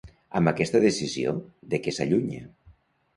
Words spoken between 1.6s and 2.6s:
de què s'allunya?